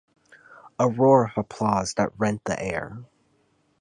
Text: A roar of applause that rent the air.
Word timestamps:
A 0.79 0.89
roar 0.89 1.25
of 1.25 1.37
applause 1.37 1.93
that 1.93 2.17
rent 2.17 2.41
the 2.45 2.59
air. 2.59 3.03